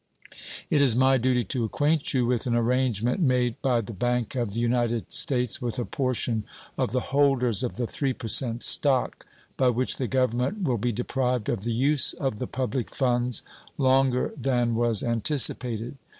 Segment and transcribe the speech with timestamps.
[0.71, 4.53] It is my duty to acquaint you with an arrangement made by the Bank of
[4.53, 6.43] the United States with a portion
[6.75, 9.27] of the holders of the 3% stock,
[9.57, 13.43] by which the Government will be deprived of the use of the public funds
[13.77, 15.97] longer than was anticipated.